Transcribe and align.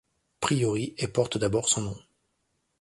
Priori 0.39 0.95
et 0.97 1.07
porte 1.07 1.37
d'abord 1.37 1.69
son 1.69 1.81
nom. 1.81 1.97